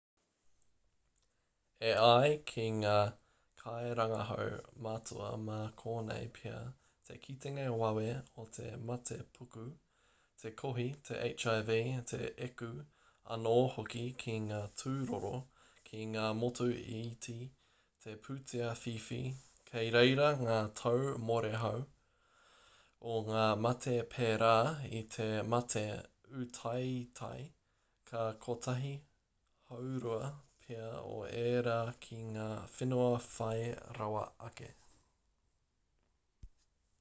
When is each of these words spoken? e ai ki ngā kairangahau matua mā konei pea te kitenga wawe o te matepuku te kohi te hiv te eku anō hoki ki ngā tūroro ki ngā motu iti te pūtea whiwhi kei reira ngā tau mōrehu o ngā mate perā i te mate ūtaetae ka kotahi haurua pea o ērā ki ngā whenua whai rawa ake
e 1.89 1.89
ai 2.05 2.33
ki 2.51 2.63
ngā 2.77 2.95
kairangahau 3.61 4.47
matua 4.85 5.27
mā 5.49 5.57
konei 5.81 6.29
pea 6.37 6.61
te 7.09 7.17
kitenga 7.25 7.65
wawe 7.81 8.05
o 8.43 8.47
te 8.57 8.67
matepuku 8.89 9.65
te 10.43 10.53
kohi 10.63 10.87
te 11.09 11.19
hiv 11.27 12.01
te 12.13 12.21
eku 12.47 12.71
anō 13.37 13.55
hoki 13.77 14.03
ki 14.25 14.37
ngā 14.49 14.61
tūroro 14.83 15.33
ki 15.91 16.05
ngā 16.17 16.25
motu 16.41 16.69
iti 17.01 17.37
te 18.05 18.15
pūtea 18.27 18.73
whiwhi 18.83 19.21
kei 19.71 19.93
reira 19.97 20.29
ngā 20.45 20.59
tau 20.81 21.09
mōrehu 21.31 21.75
o 23.15 23.17
ngā 23.31 23.45
mate 23.65 23.97
perā 24.15 24.53
i 25.01 25.01
te 25.17 25.29
mate 25.53 25.85
ūtaetae 26.41 27.43
ka 28.11 28.21
kotahi 28.45 28.91
haurua 29.69 30.23
pea 30.65 30.89
o 31.15 31.23
ērā 31.43 31.77
ki 32.05 32.19
ngā 32.35 32.49
whenua 32.75 33.09
whai 33.31 33.71
rawa 33.99 34.25
ake 34.51 34.69